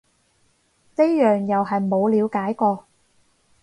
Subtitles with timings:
[0.95, 2.85] 呢樣又係冇了解過